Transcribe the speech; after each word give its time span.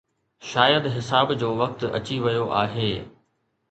شايد 0.39 0.87
حساب 0.95 1.27
جو 1.41 1.49
وقت 1.61 1.81
اچي 1.97 2.17
ويو 2.23 2.53
آهي. 2.63 3.05